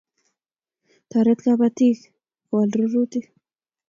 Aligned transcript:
Toret 1.09 1.39
kapatik 1.45 1.99
kuwal 2.45 2.69
rurutik 2.77 3.25